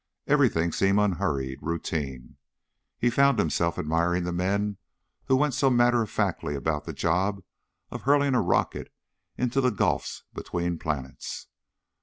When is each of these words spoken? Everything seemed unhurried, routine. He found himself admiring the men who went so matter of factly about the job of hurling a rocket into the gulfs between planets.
Everything 0.25 0.71
seemed 0.71 0.97
unhurried, 0.97 1.59
routine. 1.61 2.37
He 2.97 3.11
found 3.11 3.37
himself 3.37 3.77
admiring 3.77 4.23
the 4.23 4.31
men 4.31 4.77
who 5.25 5.35
went 5.35 5.53
so 5.53 5.69
matter 5.69 6.01
of 6.01 6.09
factly 6.09 6.55
about 6.55 6.85
the 6.85 6.91
job 6.93 7.43
of 7.91 8.01
hurling 8.01 8.33
a 8.33 8.41
rocket 8.41 8.91
into 9.37 9.61
the 9.61 9.69
gulfs 9.69 10.23
between 10.33 10.79
planets. 10.79 11.49